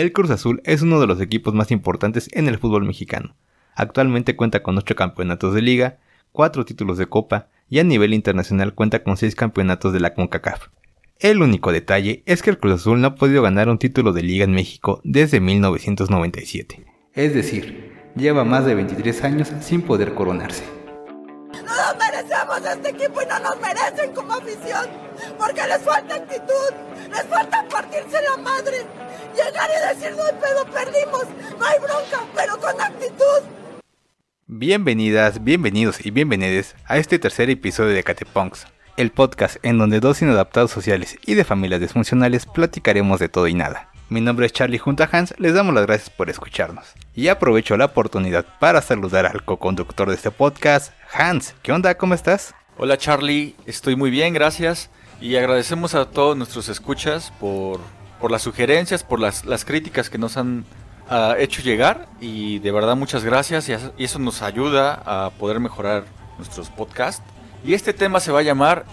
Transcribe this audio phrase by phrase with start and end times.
[0.00, 3.36] El Cruz Azul es uno de los equipos más importantes en el fútbol mexicano.
[3.74, 5.98] Actualmente cuenta con 8 campeonatos de liga,
[6.32, 10.68] 4 títulos de copa y a nivel internacional cuenta con 6 campeonatos de la CONCACAF.
[11.18, 14.22] El único detalle es que el Cruz Azul no ha podido ganar un título de
[14.22, 16.82] liga en México desde 1997.
[17.12, 20.64] Es decir, lleva más de 23 años sin poder coronarse.
[21.52, 24.86] No nos merecemos este equipo y no nos merecen como afición,
[25.38, 26.72] porque les falta actitud,
[27.10, 28.86] les falta partirse la madre,
[29.44, 31.24] llegar y decir no hay pedo, perdimos,
[31.58, 33.40] no hay bronca, pero con actitud.
[34.46, 40.20] Bienvenidas, bienvenidos y bienvenides a este tercer episodio de Catepunks, el podcast en donde dos
[40.20, 43.90] inadaptados sociales y de familias disfuncionales platicaremos de todo y nada.
[44.08, 46.92] Mi nombre es Charlie junto a Hans, les damos las gracias por escucharnos.
[47.14, 51.54] Y aprovecho la oportunidad para saludar al co-conductor de este podcast, Hans.
[51.62, 51.94] ¿Qué onda?
[51.94, 52.54] ¿Cómo estás?
[52.76, 54.90] Hola Charlie, estoy muy bien, gracias.
[55.20, 57.78] Y agradecemos a todos nuestros escuchas por,
[58.20, 60.64] por las sugerencias, por las, las críticas que nos han
[61.10, 62.08] uh, hecho llegar.
[62.20, 66.04] Y de verdad muchas gracias y, y eso nos ayuda a poder mejorar
[66.38, 67.22] nuestros podcasts.
[67.64, 68.84] Y este tema se va a llamar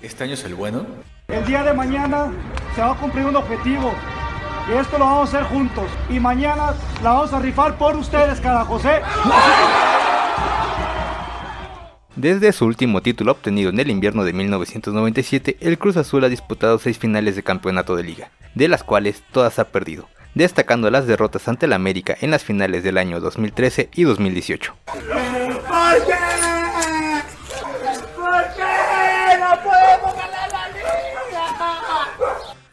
[0.00, 0.86] Este año es el bueno.
[1.28, 2.32] El día de mañana
[2.74, 3.92] se va a cumplir un objetivo
[4.68, 5.84] y esto lo vamos a hacer juntos.
[6.08, 9.00] Y mañana la vamos a rifar por ustedes, carajos, ¿eh?
[12.16, 16.78] Desde su último título obtenido en el invierno de 1997, el Cruz Azul ha disputado
[16.78, 21.46] seis finales de campeonato de liga, de las cuales todas ha perdido, destacando las derrotas
[21.46, 24.74] ante el América en las finales del año 2013 y 2018.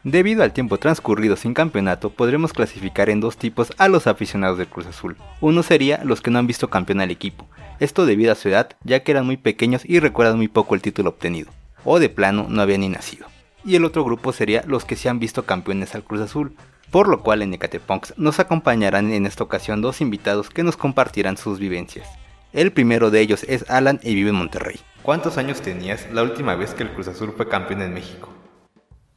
[0.06, 4.68] Debido al tiempo transcurrido sin campeonato, podremos clasificar en dos tipos a los aficionados del
[4.68, 5.18] Cruz Azul.
[5.40, 7.48] Uno sería los que no han visto campeón al equipo,
[7.80, 10.82] esto debido a su edad, ya que eran muy pequeños y recuerdan muy poco el
[10.82, 11.52] título obtenido,
[11.84, 13.28] o de plano no habían ni nacido.
[13.66, 16.56] Y el otro grupo sería los que se han visto campeones al Cruz Azul,
[16.92, 21.38] por lo cual en Ecatepunks nos acompañarán en esta ocasión dos invitados que nos compartirán
[21.38, 22.08] sus vivencias.
[22.53, 24.80] El primero de ellos es Alan y vive en Monterrey.
[25.02, 28.30] ¿Cuántos años tenías la última vez que el Cruz Azul fue campeón en México?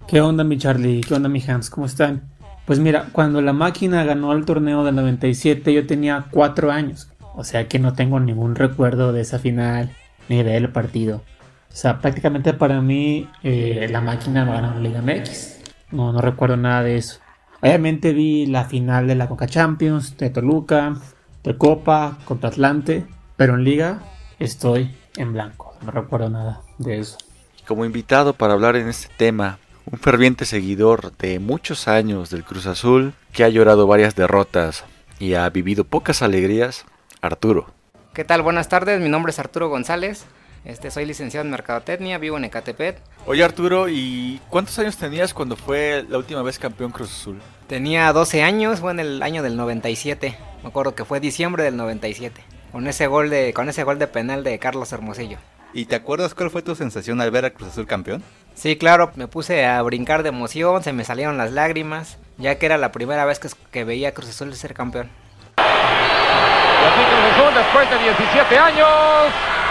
[0.09, 1.03] ¿Qué onda mi Charlie?
[1.03, 1.69] ¿Qué onda mi Hans?
[1.69, 2.33] ¿Cómo están?
[2.65, 7.11] Pues mira, cuando la máquina ganó el torneo del 97 yo tenía 4 años.
[7.37, 9.91] O sea que no tengo ningún recuerdo de esa final
[10.29, 11.23] ni del partido.
[11.71, 15.59] O sea, prácticamente para mí eh, la máquina ganó la Liga MX.
[15.93, 17.21] No, no recuerdo nada de eso.
[17.61, 20.97] Obviamente vi la final de la Coca Champions, de Toluca,
[21.45, 23.07] de Copa, contra Atlante.
[23.37, 24.01] Pero en Liga
[24.39, 25.75] estoy en blanco.
[25.85, 27.19] No recuerdo nada de eso.
[27.67, 29.59] Como invitado para hablar en este tema,
[29.91, 34.85] un ferviente seguidor de muchos años del Cruz Azul, que ha llorado varias derrotas
[35.19, 36.87] y ha vivido pocas alegrías,
[37.27, 37.67] Arturo.
[38.15, 38.43] ¿Qué tal?
[38.43, 40.25] Buenas tardes, mi nombre es Arturo González.
[40.65, 43.01] Este, soy licenciado en Mercadotecnia, vivo en Ecatepet.
[43.27, 47.41] Oye Arturo, ¿y cuántos años tenías cuando fue la última vez campeón Cruz Azul?
[47.69, 50.37] Tenía 12 años, fue en el año del 97.
[50.63, 52.43] Me acuerdo que fue diciembre del 97.
[52.73, 55.39] Con ese gol de, con ese gol de penal de Carlos Hermosillo.
[55.73, 58.25] ¿Y te acuerdas cuál fue tu sensación al ver a Cruz Azul campeón?
[58.55, 62.67] Sí, claro, me puse a brincar de emoción, se me salieron las lágrimas, ya que
[62.67, 65.11] era la primera vez que, que veía a Cruz Azul ser campeón.
[65.59, 68.89] Y aquí Cruz Azul, después de 17 años,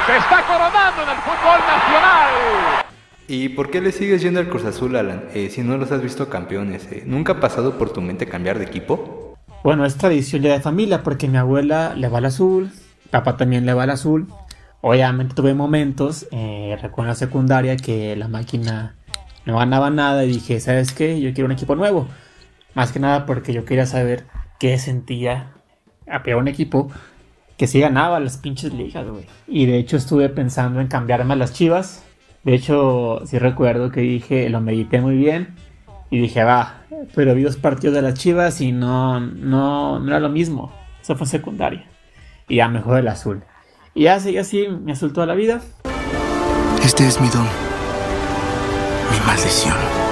[0.06, 2.86] se está coronando en el fútbol nacional.
[3.28, 5.24] ¿Y por qué le sigues yendo al Cruz Azul, Alan?
[5.34, 8.60] Eh, si no los has visto campeones, eh, ¿nunca ha pasado por tu mente cambiar
[8.60, 9.36] de equipo?
[9.64, 12.72] Bueno, es tradición ya de familia, porque mi abuela le va al azul,
[13.10, 14.28] papá también le va al azul,
[14.82, 18.96] Obviamente tuve momentos, eh, recuerdo en la secundaria, que la máquina
[19.48, 21.20] no ganaba nada y dije, ¿sabes qué?
[21.20, 22.08] Yo quiero un equipo nuevo.
[22.76, 24.26] Más que nada porque yo quería saber
[24.60, 25.54] qué sentía
[26.08, 26.92] apear un equipo
[27.58, 29.26] que sí ganaba las pinches ligas, güey.
[29.48, 32.04] Y de hecho estuve pensando en cambiarme a las chivas.
[32.44, 35.56] De hecho, sí recuerdo que dije, lo medité muy bien.
[36.12, 36.84] Y dije, va,
[37.16, 40.72] pero vi dos partidos de las chivas y no, no, no era lo mismo.
[41.02, 41.90] Eso fue secundaria.
[42.47, 43.44] Y ya mejor el azul.
[43.94, 45.62] Y así, así me azul toda la vida.
[46.84, 47.47] Este es mi don.
[49.12, 50.04] Mi maldición.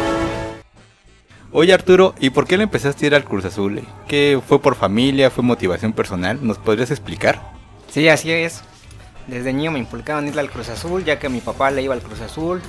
[1.55, 3.83] Oye Arturo, ¿y por qué le empezaste a ir al Cruz Azul?
[4.07, 5.29] ¿Qué fue por familia?
[5.29, 6.39] ¿Fue motivación personal?
[6.41, 7.44] ¿Nos podrías explicar?
[7.89, 8.63] Sí, así es.
[9.27, 12.01] Desde niño me inculcaban ir al Cruz Azul, ya que mi papá le iba al
[12.01, 12.59] Cruz Azul.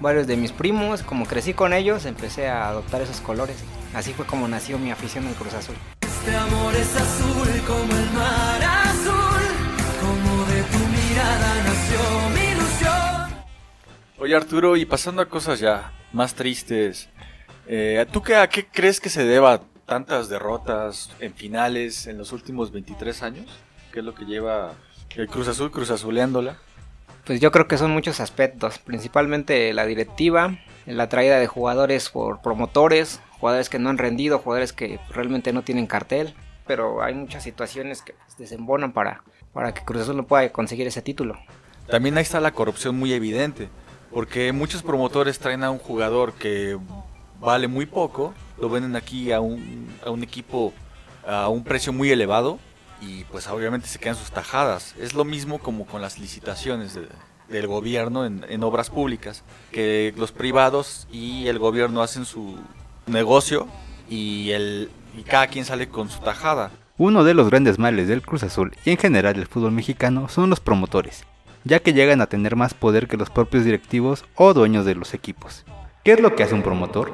[0.00, 3.58] Varios de mis primos, como crecí con ellos, empecé a adoptar esos colores.
[3.94, 5.76] Así fue como nació mi afición al Cruz Azul.
[6.00, 9.54] Este amor es azul como el mar azul,
[10.00, 13.44] como de tu mirada nació mi ilusión.
[14.18, 17.08] Oye Arturo, y pasando a cosas ya más tristes,
[17.66, 22.32] eh, ¿tú qué, a qué crees que se deba tantas derrotas en finales en los
[22.32, 23.46] últimos 23 años?
[23.92, 24.74] ¿Qué es lo que lleva
[25.14, 26.58] el Cruz Azul Cruz Azuleándola?
[27.24, 32.40] Pues yo creo que son muchos aspectos, principalmente la directiva, la traída de jugadores por
[32.40, 36.34] promotores, jugadores que no han rendido, jugadores que realmente no tienen cartel,
[36.66, 39.22] pero hay muchas situaciones que pues, desembonan para,
[39.52, 41.36] para que Cruz Azul no pueda conseguir ese título.
[41.88, 43.68] También ahí está la corrupción muy evidente,
[44.12, 46.78] porque muchos promotores traen a un jugador que
[47.40, 50.72] vale muy poco, lo venden aquí a un, a un equipo
[51.26, 52.58] a un precio muy elevado
[53.00, 54.94] y pues obviamente se quedan sus tajadas.
[54.98, 56.98] Es lo mismo como con las licitaciones
[57.48, 59.42] del gobierno en, obras públicas,
[59.72, 62.56] que los privados y el gobierno hacen su
[63.06, 63.68] negocio
[64.08, 66.70] y, el, y cada quien sale con su tajada.
[66.98, 70.48] Uno de los grandes males del Cruz Azul y en general del fútbol mexicano son
[70.48, 71.24] los promotores,
[71.64, 75.12] ya que llegan a tener más poder que los propios directivos o dueños de los
[75.12, 75.64] equipos.
[76.06, 77.10] ¿Qué es lo que hace un promotor?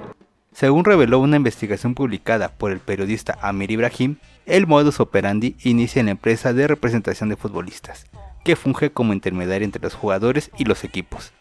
[0.53, 6.06] Según reveló una investigación publicada por el periodista Amir Ibrahim, el modus operandi inicia en
[6.06, 8.05] la empresa de representación de futbolistas,
[8.44, 11.33] que funge como intermediario entre los jugadores y los equipos.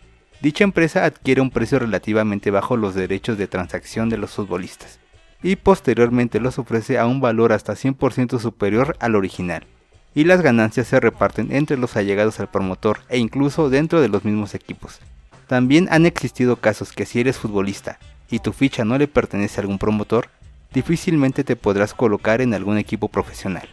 [0.41, 4.99] Dicha empresa adquiere un precio relativamente bajo los derechos de transacción de los futbolistas
[5.43, 9.65] y posteriormente los ofrece a un valor hasta 100% superior al original,
[10.15, 14.23] y las ganancias se reparten entre los allegados al promotor e incluso dentro de los
[14.23, 15.01] mismos equipos.
[15.51, 17.99] También han existido casos que si eres futbolista
[18.29, 20.29] y tu ficha no le pertenece a algún promotor,
[20.71, 23.67] difícilmente te podrás colocar en algún equipo profesional.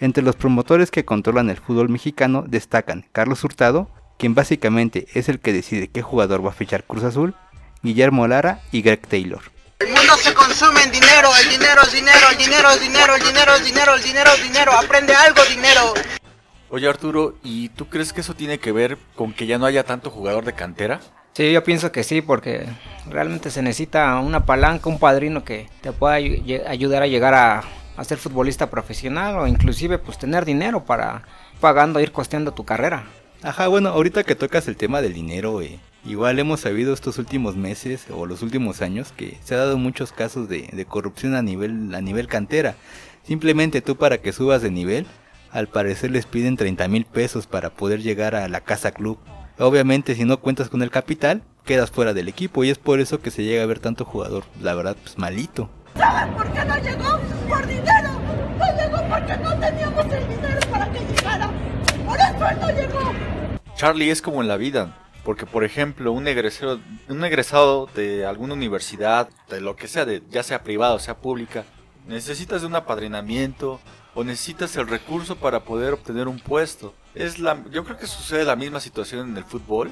[0.00, 3.88] Entre los promotores que controlan el fútbol mexicano destacan Carlos Hurtado,
[4.18, 7.34] quien básicamente es el que decide qué jugador va a fichar Cruz Azul,
[7.82, 9.40] Guillermo Lara y Greg Taylor.
[9.78, 13.24] El mundo se consume en dinero, el dinero es dinero, el dinero es dinero, el
[13.24, 15.94] dinero es dinero, el dinero es dinero, aprende algo dinero.
[16.74, 19.84] Oye Arturo, ¿y tú crees que eso tiene que ver con que ya no haya
[19.84, 21.00] tanto jugador de cantera?
[21.32, 22.66] Sí, yo pienso que sí, porque
[23.08, 27.62] realmente se necesita una palanca, un padrino que te pueda ayudar a llegar a,
[28.02, 31.22] ser futbolista profesional o inclusive pues tener dinero para
[31.60, 33.04] pagando, ir costeando tu carrera.
[33.44, 37.54] Ajá, bueno, ahorita que tocas el tema del dinero, eh, igual hemos sabido estos últimos
[37.54, 41.42] meses o los últimos años que se ha dado muchos casos de, de corrupción a
[41.42, 42.74] nivel, a nivel cantera.
[43.22, 45.06] Simplemente tú para que subas de nivel,
[45.54, 49.18] al parecer les piden 30 mil pesos para poder llegar a la casa club
[49.58, 53.20] Obviamente si no cuentas con el capital, quedas fuera del equipo y es por eso
[53.20, 55.70] que se llega a ver tanto jugador, la verdad, pues malito.
[55.96, 57.20] ¿Saben por qué no llegó?
[57.48, 58.10] Por dinero.
[58.58, 61.50] No llegó porque no teníamos el dinero para que llegara.
[62.04, 63.12] Por eso él no llegó.
[63.76, 64.98] Charlie es como en la vida.
[65.22, 70.22] Porque, por ejemplo, un egresado, un egresado de alguna universidad, de lo que sea, de,
[70.30, 71.64] ya sea privada o sea pública,
[72.06, 73.80] necesitas de un apadrinamiento
[74.14, 76.94] o necesitas el recurso para poder obtener un puesto.
[77.14, 79.90] Es la, yo creo que sucede la misma situación en el fútbol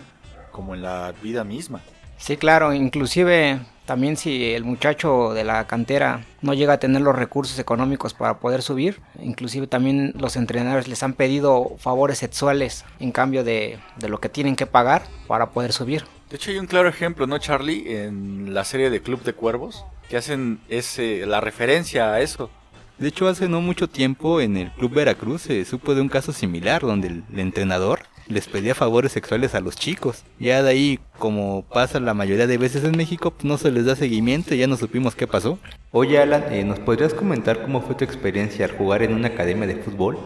[0.51, 1.81] como en la vida misma.
[2.19, 7.17] Sí, claro, inclusive también si el muchacho de la cantera no llega a tener los
[7.17, 13.11] recursos económicos para poder subir, inclusive también los entrenadores les han pedido favores sexuales en
[13.11, 16.05] cambio de, de lo que tienen que pagar para poder subir.
[16.31, 17.93] De hecho hay un claro ejemplo, ¿no, Charlie?
[17.93, 22.51] En la serie de Club de Cuervos, que hacen ese, la referencia a eso
[22.99, 26.33] de hecho, hace no mucho tiempo en el Club Veracruz se supo de un caso
[26.33, 30.23] similar donde el, entrenador les pedía favores sexuales a los chicos.
[30.39, 33.87] Ya de ahí, como pasa la mayoría de veces en México, pues no se les
[33.87, 35.59] da seguimiento y ya no supimos qué pasó.
[35.91, 39.67] Oye Alan, eh, ¿nos podrías comentar cómo fue tu experiencia al jugar en una academia
[39.67, 40.19] de fútbol?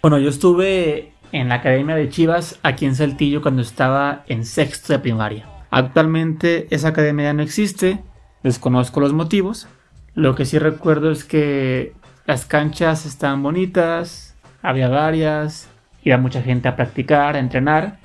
[0.00, 4.94] Bueno, yo estuve en la academia de Chivas aquí en Saltillo cuando estaba en sexto
[4.94, 5.46] de primaria.
[5.70, 7.98] Actualmente esa academia ya no existe,
[8.42, 9.68] desconozco los motivos.
[10.14, 11.94] Lo que sí recuerdo es que
[12.26, 15.68] las canchas estaban bonitas, había varias,
[16.02, 17.98] iba mucha gente a practicar, a entrenar,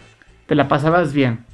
[0.47, 1.45] te la pasabas bien.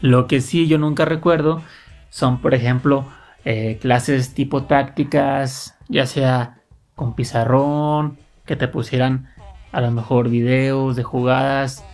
[0.00, 1.62] Lo que sí yo nunca recuerdo
[2.10, 3.06] son, por ejemplo,
[3.44, 6.62] eh, clases tipo tácticas, ya sea
[6.94, 9.28] con pizarrón, que te pusieran
[9.72, 11.84] a lo mejor videos de jugadas.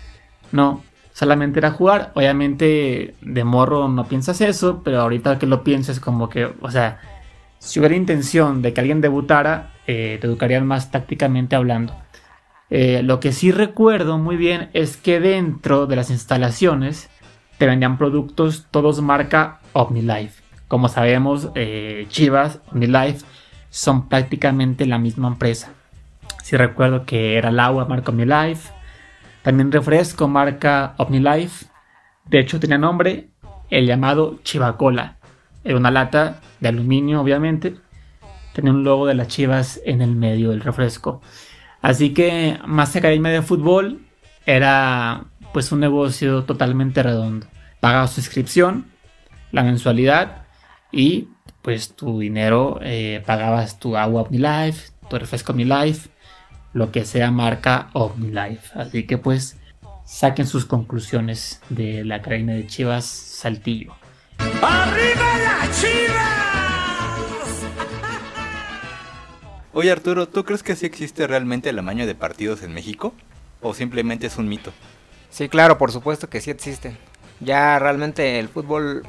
[0.52, 0.82] No,
[1.22, 2.10] solamente era jugar.
[2.16, 6.98] Obviamente de morro no piensas eso, pero ahorita que lo piensas como que, o sea,
[7.60, 11.94] si hubiera intención de que alguien debutara, eh, te educarían más tácticamente hablando.
[12.70, 17.08] Eh, lo que sí recuerdo muy bien es que dentro de las instalaciones
[17.56, 20.42] te vendían productos todos marca OmniLife.
[20.66, 23.24] Como sabemos, eh, Chivas, OmniLife
[23.70, 25.70] son prácticamente la misma empresa.
[26.42, 28.72] Sí recuerdo que era el agua marca OmniLife,
[29.42, 31.66] también refresco marca OmniLife.
[32.26, 33.28] De hecho tenía nombre
[33.70, 35.16] el llamado Chivacola.
[35.64, 37.76] Era una lata de aluminio, obviamente.
[38.52, 41.22] Tenía un logo de las chivas en el medio del refresco.
[41.80, 44.02] Así que más academia de fútbol
[44.46, 47.46] era pues un negocio totalmente redondo.
[47.80, 48.86] Pagabas suscripción,
[49.50, 50.44] la mensualidad
[50.92, 51.28] y
[51.62, 56.10] pues tu dinero eh, pagabas tu agua OmniLife, tu refresco OmniLife,
[56.72, 58.78] lo que sea marca OmniLife.
[58.78, 59.56] Así que pues
[60.04, 63.94] saquen sus conclusiones de la academia de Chivas Saltillo.
[64.38, 66.42] ¡Arriba las chivas!
[69.74, 73.14] Oye Arturo, ¿tú crees que sí existe realmente el amaño de partidos en México?
[73.62, 74.72] ¿O simplemente es un mito?
[75.30, 76.98] Sí, claro, por supuesto que sí existen.
[77.40, 79.02] Ya realmente el fútbol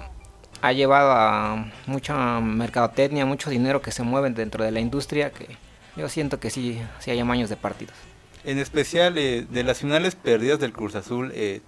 [0.62, 5.58] ha llevado a mucha mercadotecnia, mucho dinero que se mueven dentro de la industria que
[5.96, 7.96] yo siento que sí, sí hay amaños de partidos.
[8.44, 11.62] En especial eh, de las finales perdidas del Cruz Azul, eh,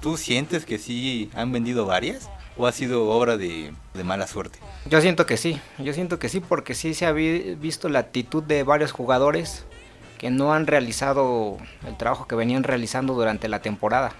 [0.00, 2.30] ¿tú sientes que sí han vendido varias?
[2.56, 4.58] ¿O ha sido obra de, de mala suerte?
[4.86, 8.00] Yo siento que sí, yo siento que sí porque sí se ha vi- visto la
[8.00, 9.64] actitud de varios jugadores
[10.18, 14.12] que no han realizado el trabajo que venían realizando durante la temporada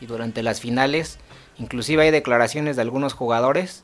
[0.00, 1.18] y durante las finales.
[1.58, 3.82] Inclusive hay declaraciones de algunos jugadores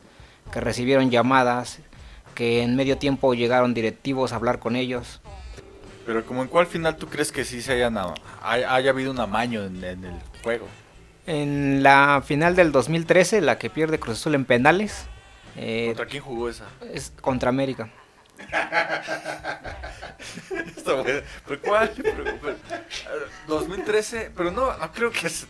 [0.52, 1.78] que recibieron llamadas,
[2.36, 5.20] que en medio tiempo llegaron directivos a hablar con ellos.
[6.06, 9.10] Pero como en cuál final tú crees que sí se hayan, a- hay- haya habido
[9.10, 10.14] un amaño en, en el
[10.44, 10.68] juego.
[11.26, 15.06] En la final del 2013, la que pierde Cruz Azul en penales,
[15.56, 16.66] eh, ¿Contra quién jugó esa?
[16.92, 17.88] es contra América.
[20.84, 21.90] ¿Pero cuál?
[21.96, 25.46] Pero- pero- eh, 2013, pero no, no creo que es...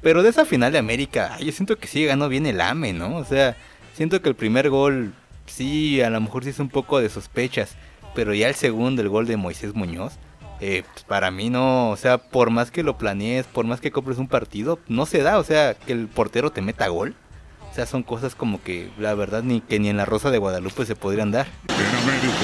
[0.00, 3.16] Pero de esa final de América, yo siento que sí ganó bien el AME, ¿no?
[3.16, 3.56] O sea,
[3.94, 5.12] siento que el primer gol,
[5.52, 7.76] sí, a lo mejor sí es un poco de sospechas.
[8.14, 10.14] Pero ya el segundo, el gol de Moisés Muñoz,
[10.60, 13.90] eh, pues para mí no, o sea, por más que lo planees, por más que
[13.90, 17.14] compres un partido, no se da, o sea, que el portero te meta gol.
[17.70, 20.36] O sea, son cosas como que la verdad ni que ni en la Rosa de
[20.36, 21.46] Guadalupe se podrían dar.
[21.68, 22.36] En América.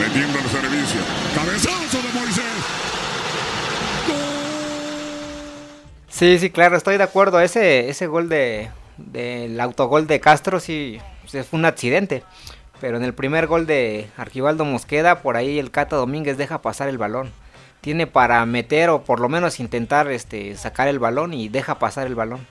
[0.00, 1.00] Metiendo el servicio.
[1.34, 2.44] Cabezazo de Moisés.
[6.08, 7.40] Sí, sí, claro, estoy de acuerdo.
[7.40, 10.98] Ese, ese gol de del autogol de Castro sí
[11.30, 12.24] pues, fue un accidente.
[12.80, 16.88] Pero en el primer gol de Arquibaldo Mosqueda, por ahí el Cata Domínguez deja pasar
[16.88, 17.32] el balón.
[17.80, 22.06] Tiene para meter o por lo menos intentar este, sacar el balón y deja pasar
[22.06, 22.46] el balón.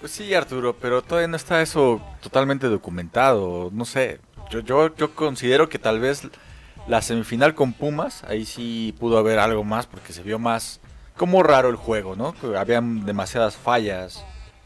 [0.00, 3.70] Pues sí, Arturo, pero todavía no está eso totalmente documentado.
[3.72, 6.28] No sé, yo, yo, yo considero que tal vez
[6.86, 10.80] la semifinal con Pumas, ahí sí pudo haber algo más porque se vio más
[11.16, 12.34] como raro el juego, ¿no?
[12.56, 14.24] Habían demasiadas fallas.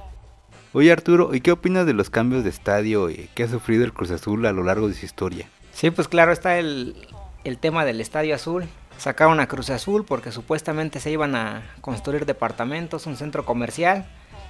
[0.74, 3.94] Oye Arturo, ¿y qué opinas de los cambios de estadio eh, que ha sufrido el
[3.94, 5.48] Cruz Azul a lo largo de su historia?
[5.74, 6.96] Sí, pues claro, está el,
[7.44, 8.66] el tema del Estadio Azul.
[8.98, 14.08] Sacaron a Cruz Azul porque supuestamente se iban a construir departamentos, un centro comercial.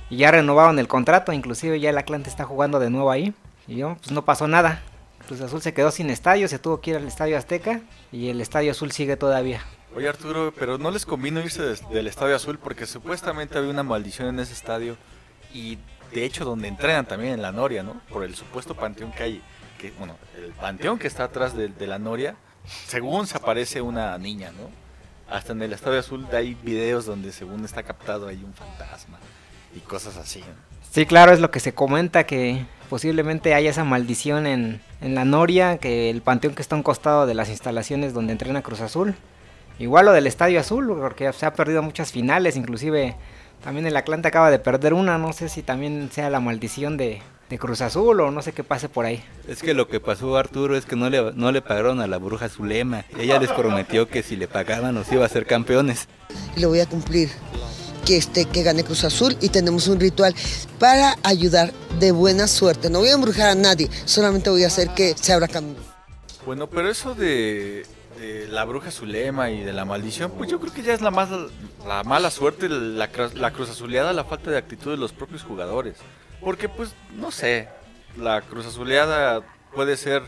[0.10, 3.34] Y ya renovaron el contrato, inclusive ya el Atlante está jugando de nuevo ahí.
[3.68, 4.84] Y yo, pues no pasó nada.
[5.26, 7.82] Cruz Azul se quedó sin estadio, se tuvo que ir al Estadio Azteca.
[8.12, 9.62] Y el Estadio Azul sigue todavía.
[9.96, 14.28] Oye Arturo, pero no les convino irse del Estadio Azul porque supuestamente había una maldición
[14.28, 14.98] en ese estadio
[15.54, 15.78] y
[16.12, 18.02] de hecho donde entrenan también en la Noria, ¿no?
[18.10, 19.42] Por el supuesto panteón que hay,
[19.80, 22.36] que bueno, el panteón que está atrás de, de la Noria,
[22.88, 24.70] según se aparece una niña, ¿no?
[25.34, 29.18] Hasta en el Estadio Azul hay videos donde según está captado ahí un fantasma
[29.74, 30.42] y cosas así.
[30.42, 30.75] ¿no?
[30.96, 35.26] Sí, claro, es lo que se comenta que posiblemente haya esa maldición en, en la
[35.26, 38.80] Noria, que el panteón que está a un costado de las instalaciones donde entrena Cruz
[38.80, 39.14] Azul.
[39.78, 43.18] Igual lo del Estadio Azul, porque se ha perdido muchas finales, inclusive
[43.62, 47.22] también el Atlante acaba de perder una, no sé si también sea la maldición de,
[47.50, 49.22] de Cruz Azul o no sé qué pase por ahí.
[49.50, 52.20] Es que lo que pasó Arturo es que no le, no le pagaron a la
[52.20, 53.04] bruja Zulema.
[53.20, 56.08] Ella les prometió que si le pagaban los iba a ser campeones.
[56.56, 57.32] y lo voy a cumplir.
[58.06, 60.36] Que, este, que gane Cruz Azul y tenemos un ritual
[60.80, 62.90] para ayudar de buena suerte.
[62.90, 65.80] No voy a embrujar a nadie, solamente voy a hacer que se abra camino.
[66.46, 67.84] Bueno, pero eso de,
[68.20, 71.10] de la bruja Zulema y de la maldición, pues yo creo que ya es la
[71.10, 71.30] más
[71.86, 75.98] la mala suerte, la, la cruz azuleada, la falta de actitud de los propios jugadores.
[76.42, 77.68] Porque pues, no sé,
[78.18, 79.42] la cruz azuleada
[79.74, 80.24] puede ser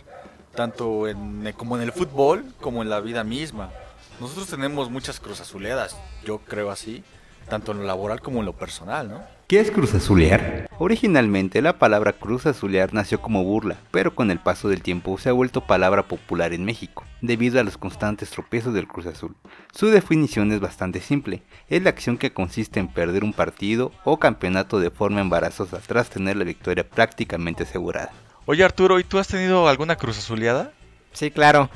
[0.55, 3.71] tanto en, como en el fútbol como en la vida misma.
[4.19, 7.03] Nosotros tenemos muchas cruz azuleadas, yo creo así,
[7.47, 9.37] tanto en lo laboral como en lo personal, ¿no?
[9.47, 10.67] ¿Qué es cruz azulear?
[10.77, 15.29] Originalmente la palabra cruz azulear nació como burla, pero con el paso del tiempo se
[15.29, 19.37] ha vuelto palabra popular en México, debido a los constantes tropiezos del Cruz Azul.
[19.71, 24.19] Su definición es bastante simple, es la acción que consiste en perder un partido o
[24.19, 28.11] campeonato de forma embarazosa tras tener la victoria prácticamente asegurada.
[28.45, 30.73] Oye Arturo, ¿y tú has tenido alguna cruz azuleada?
[31.13, 31.69] Sí, claro.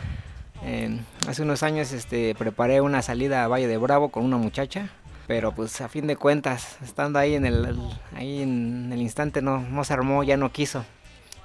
[0.63, 4.89] Eh, hace unos años este, preparé una salida a Valle de Bravo con una muchacha,
[5.27, 7.77] pero pues a fin de cuentas, estando ahí en el,
[8.15, 10.85] ahí en el instante no, no se armó, ya no quiso.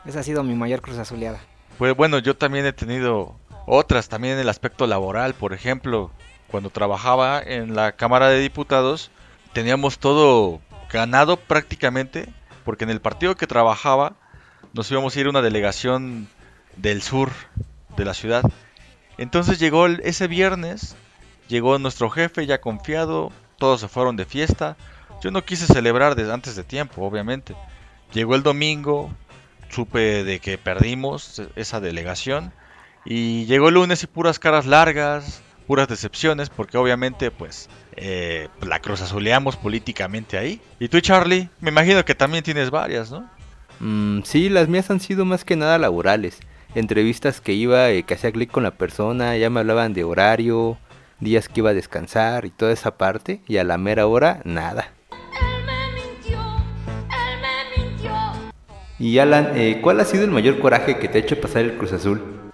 [0.04, 1.40] Esa ha sido mi mayor cruz azuleada.
[1.78, 6.11] Pues bueno, yo también he tenido otras, también en el aspecto laboral, por ejemplo,
[6.49, 9.11] cuando trabajaba en la Cámara de Diputados,
[9.52, 12.28] teníamos todo ganado prácticamente,
[12.64, 14.14] porque en el partido que trabajaba
[14.73, 16.28] nos íbamos a ir a una delegación
[16.76, 17.30] del sur
[17.97, 18.42] de la ciudad.
[19.18, 20.95] Entonces llegó ese viernes,
[21.49, 24.76] llegó nuestro jefe ya confiado, todos se fueron de fiesta.
[25.22, 27.54] Yo no quise celebrar desde antes de tiempo, obviamente.
[28.12, 29.10] Llegó el domingo,
[29.68, 32.52] supe de que perdimos esa delegación
[33.04, 38.80] y llegó el lunes y puras caras largas, puras decepciones, porque obviamente pues eh, la
[38.80, 40.60] cruz azuleamos políticamente ahí.
[40.78, 43.28] Y tú Charlie, me imagino que también tienes varias, ¿no?
[43.80, 46.40] Mm, sí, las mías han sido más que nada laborales.
[46.75, 50.78] Entrevistas que iba, eh, que hacía clic con la persona, ya me hablaban de horario,
[51.20, 54.93] días que iba a descansar y toda esa parte, y a la mera hora, nada.
[58.99, 61.76] Y Alan, eh, ¿cuál ha sido el mayor coraje que te ha hecho pasar el
[61.76, 62.52] Cruz Azul?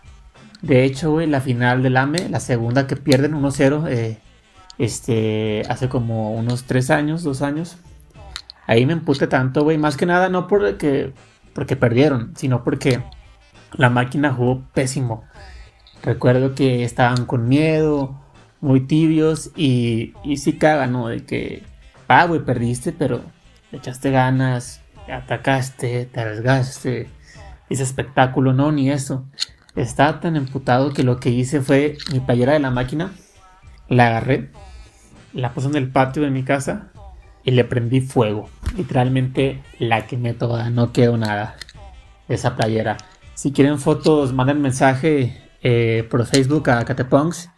[0.60, 4.18] De hecho, güey, la final del AME, la segunda que pierden 1-0, eh,
[4.78, 7.78] este, hace como unos 3 años, 2 años.
[8.66, 9.78] Ahí me emputé tanto, güey.
[9.78, 11.12] Más que nada, no porque,
[11.52, 13.02] porque perdieron, sino porque
[13.74, 15.24] la máquina jugó pésimo.
[16.02, 18.21] Recuerdo que estaban con miedo,
[18.62, 21.08] muy tibios y, y sí cagan, ¿no?
[21.08, 21.62] De que,
[22.08, 23.20] ah, güey, perdiste, pero
[23.70, 24.80] le echaste ganas,
[25.12, 27.08] atacaste, te arriesgaste,
[27.68, 29.26] hice espectáculo, no, ni eso.
[29.74, 33.12] Estaba tan emputado que lo que hice fue mi playera de la máquina,
[33.88, 34.50] la agarré,
[35.32, 36.92] la puse en el patio de mi casa
[37.42, 38.48] y le prendí fuego.
[38.76, 41.56] Literalmente la quemé toda, no quedó nada
[42.28, 42.96] esa playera.
[43.34, 47.51] Si quieren fotos, manden mensaje eh, por Facebook a Catepunks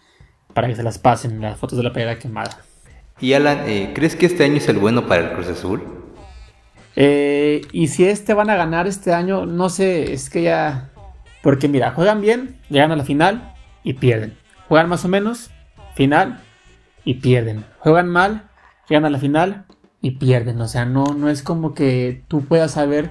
[0.55, 2.59] para que se las pasen, las fotos de la playera quemada.
[3.21, 5.83] Y Alan, eh, ¿crees que este año es el bueno para el Cruz Azul?
[6.97, 10.91] Eh, y si este van a ganar este año, no sé, es que ya...
[11.43, 14.37] Porque mira, juegan bien, llegan a la final y pierden.
[14.69, 15.51] Juegan más o menos,
[15.95, 16.41] final
[17.05, 17.65] y pierden.
[17.81, 18.49] Juegan mal,
[18.89, 19.67] llegan a la final
[20.01, 20.61] y pierden.
[20.61, 23.11] O sea, no, no es como que tú puedas saber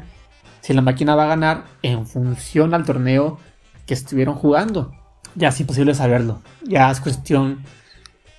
[0.62, 3.38] si la máquina va a ganar en función al torneo
[3.86, 4.92] que estuvieron jugando.
[5.36, 6.42] Ya es imposible saberlo.
[6.64, 7.64] Ya es cuestión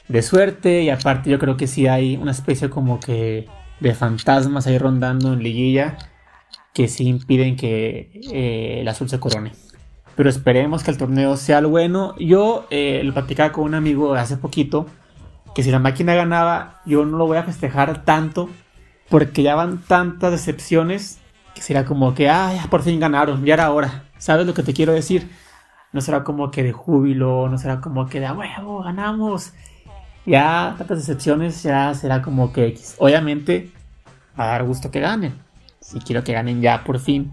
[0.08, 3.48] de suerte y aparte yo creo que sí hay una especie como que
[3.80, 5.96] de fantasmas ahí rondando en liguilla
[6.72, 9.52] que sí impiden que eh, el azul se corone.
[10.16, 12.14] Pero esperemos que el torneo sea el bueno.
[12.18, 14.86] Yo eh, lo platicaba con un amigo hace poquito
[15.54, 18.48] que si la máquina ganaba yo no lo voy a festejar tanto
[19.08, 21.20] porque ya van tantas decepciones
[21.54, 24.04] que será como que, ah, por fin ganaron, ya era hora.
[24.18, 25.30] ¿Sabes lo que te quiero decir?
[25.94, 29.52] No será como que de júbilo, no será como que de, huevo, ganamos.
[30.26, 32.76] Ya tantas decepciones, ya será como que.
[32.98, 33.70] Obviamente,
[34.38, 35.34] va a dar gusto que ganen.
[35.78, 37.32] Si quiero que ganen ya por fin.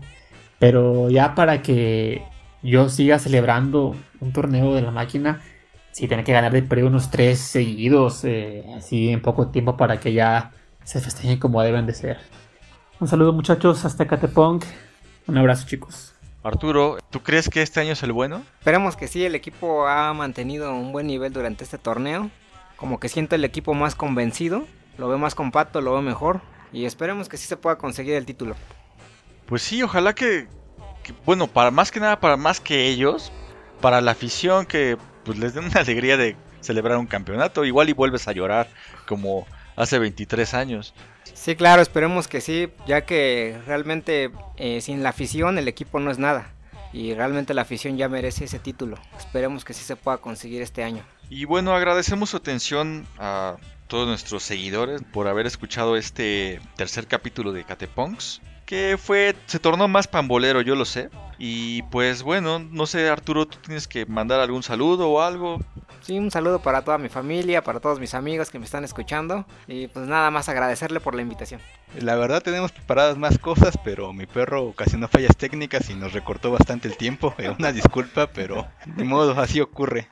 [0.60, 2.22] Pero ya para que
[2.62, 5.42] yo siga celebrando un torneo de la máquina,
[5.92, 10.00] sí tiene que ganar de periodo unos tres seguidos, eh, así en poco tiempo para
[10.00, 10.52] que ya
[10.84, 12.20] se festejen como deben de ser.
[13.00, 14.66] Un saludo muchachos, hasta Catepunk.
[15.26, 16.14] Un abrazo chicos.
[16.44, 18.44] Arturo, ¿tú crees que este año es el bueno?
[18.60, 22.32] Esperemos que sí, el equipo ha mantenido un buen nivel durante este torneo.
[22.78, 24.66] Como que siento el equipo más convencido,
[24.98, 26.42] lo veo más compacto, lo veo mejor.
[26.74, 28.56] Y esperemos que sí se pueda conseguir el título.
[29.46, 30.48] Pues sí, ojalá que,
[31.04, 33.32] que, bueno, para más que nada, para más que ellos,
[33.80, 37.94] para la afición que pues les den una alegría de celebrar un campeonato, igual y
[37.94, 38.68] vuelves a llorar
[39.08, 39.46] como
[39.76, 40.94] hace 23 años.
[41.34, 46.12] Sí, claro, esperemos que sí, ya que realmente eh, sin la afición el equipo no
[46.12, 46.54] es nada.
[46.94, 48.98] Y realmente la afición ya merece ese título.
[49.18, 51.04] Esperemos que sí se pueda conseguir este año.
[51.30, 53.56] Y bueno, agradecemos su atención a
[53.88, 58.42] todos nuestros seguidores por haber escuchado este tercer capítulo de Catepunks.
[58.72, 61.10] Que fue, se tornó más pambolero, yo lo sé.
[61.38, 65.60] Y pues bueno, no sé Arturo, tú tienes que mandar algún saludo o algo.
[66.00, 69.46] Sí, un saludo para toda mi familia, para todos mis amigos que me están escuchando.
[69.68, 71.60] Y pues nada más agradecerle por la invitación.
[72.00, 76.50] La verdad tenemos preparadas más cosas, pero mi perro ocasionó fallas técnicas y nos recortó
[76.50, 77.36] bastante el tiempo.
[77.60, 80.08] Una disculpa, pero de modo así ocurre.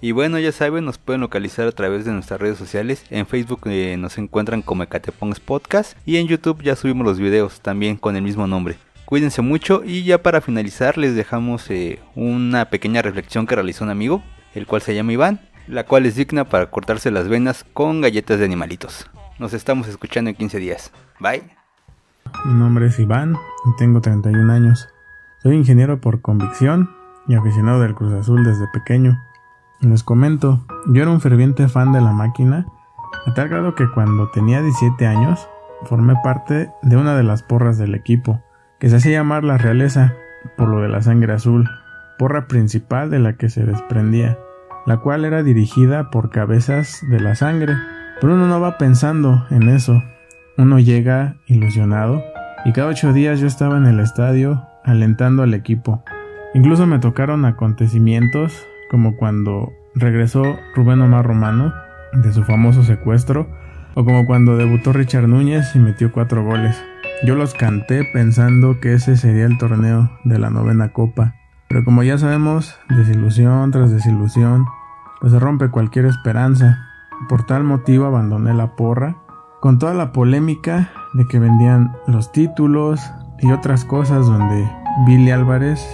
[0.00, 3.04] Y bueno, ya saben, nos pueden localizar a través de nuestras redes sociales.
[3.10, 7.60] En Facebook eh, nos encuentran como Ecatepongs Podcast y en YouTube ya subimos los videos
[7.60, 8.76] también con el mismo nombre.
[9.04, 13.90] Cuídense mucho y ya para finalizar les dejamos eh, una pequeña reflexión que realizó un
[13.90, 14.22] amigo
[14.54, 18.38] el cual se llama Iván, la cual es digna para cortarse las venas con galletas
[18.38, 19.10] de animalitos.
[19.38, 20.92] Nos estamos escuchando en 15 días.
[21.20, 21.42] Bye.
[22.44, 24.88] Mi nombre es Iván y tengo 31 años.
[25.42, 26.90] Soy ingeniero por convicción
[27.26, 29.18] y aficionado del Cruz Azul desde pequeño.
[29.80, 32.66] Les comento, yo era un ferviente fan de la máquina,
[33.26, 35.48] a tal grado que cuando tenía 17 años
[35.84, 38.42] formé parte de una de las porras del equipo,
[38.80, 40.14] que se hacía llamar la realeza,
[40.56, 41.68] por lo de la sangre azul,
[42.18, 44.36] porra principal de la que se desprendía,
[44.84, 47.74] la cual era dirigida por cabezas de la sangre.
[48.20, 50.02] Pero uno no va pensando en eso.
[50.56, 52.20] Uno llega ilusionado
[52.64, 56.02] y cada ocho días yo estaba en el estadio alentando al equipo.
[56.52, 60.42] Incluso me tocaron acontecimientos como cuando regresó
[60.74, 61.72] Rubén Omar Romano
[62.12, 63.48] de su famoso secuestro
[63.94, 66.82] o como cuando debutó Richard Núñez y metió cuatro goles.
[67.24, 71.34] Yo los canté pensando que ese sería el torneo de la novena copa.
[71.68, 74.66] Pero como ya sabemos, desilusión tras desilusión,
[75.20, 76.78] pues se rompe cualquier esperanza.
[77.28, 79.16] Por tal motivo abandoné la porra,
[79.60, 83.00] con toda la polémica de que vendían los títulos
[83.40, 84.70] y otras cosas donde
[85.06, 85.84] Billy Álvarez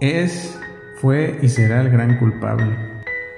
[0.00, 0.58] es,
[1.00, 2.76] fue y será el gran culpable.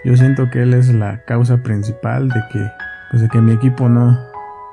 [0.04, 2.66] Yo siento que él es la causa principal de que,
[3.10, 4.18] pues de que mi equipo no,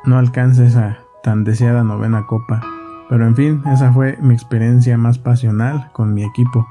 [0.06, 2.62] no alcance esa tan deseada novena copa.
[3.10, 6.68] Pero en fin, esa fue mi experiencia más pasional con mi equipo.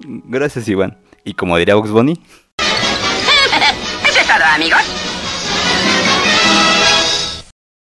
[0.00, 0.98] Gracias, Iván.
[1.24, 2.22] Y como diría Box Bunny.
[2.58, 4.95] Eso es todo, amigos.